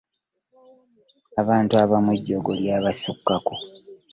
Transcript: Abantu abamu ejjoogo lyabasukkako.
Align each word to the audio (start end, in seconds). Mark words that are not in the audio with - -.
Abantu 1.41 1.73
abamu 1.83 2.11
ejjoogo 2.17 2.51
lyabasukkako. 2.59 3.55